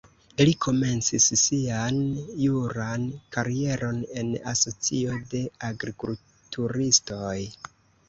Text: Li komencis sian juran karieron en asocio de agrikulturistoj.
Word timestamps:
Li 0.47 0.53
komencis 0.65 1.27
sian 1.41 1.99
juran 2.45 3.05
karieron 3.37 4.03
en 4.25 4.35
asocio 4.55 5.23
de 5.37 5.47
agrikulturistoj. 5.73 7.41